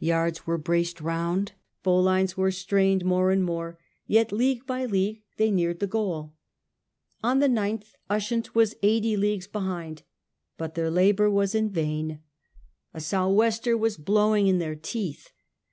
Yards 0.00 0.44
were 0.44 0.58
braced 0.58 1.00
round, 1.00 1.52
bowlines 1.84 2.36
were 2.36 2.50
strained 2.50 3.04
more 3.04 3.30
and 3.30 3.44
more, 3.44 3.78
yet 4.08 4.32
league 4.32 4.66
by 4.66 4.84
league 4.84 5.22
they 5.36 5.52
neared 5.52 5.78
the 5.78 5.86
goal. 5.86 6.34
On 7.22 7.38
the 7.38 7.46
9th 7.46 7.92
Ushant 8.10 8.56
was 8.56 8.74
eighty 8.82 9.16
leagues 9.16 9.46
behind, 9.46 10.02
but 10.56 10.74
their 10.74 10.90
labour 10.90 11.30
was 11.30 11.54
in 11.54 11.70
vain— 11.70 12.18
a 12.92 13.00
south 13.00 13.36
wester 13.36 13.78
was 13.78 13.96
blowing 13.96 14.48
in 14.48 14.58
their 14.58 14.74
teeth. 14.74 15.30